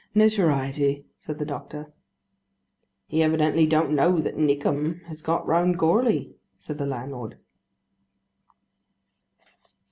"Notoriety," 0.15 1.05
said 1.19 1.37
the 1.37 1.45
doctor. 1.45 1.93
"He 3.05 3.21
evidently 3.21 3.67
don't 3.67 3.91
know 3.93 4.19
that 4.19 4.35
Nickem 4.35 5.01
has 5.03 5.21
got 5.21 5.45
round 5.45 5.77
Goarly," 5.77 6.33
said 6.59 6.79
the 6.79 6.87
landlord. 6.87 7.37